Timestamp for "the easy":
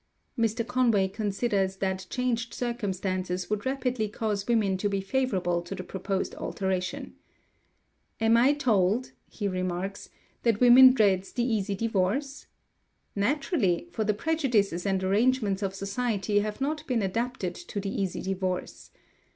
11.31-11.75, 17.79-18.23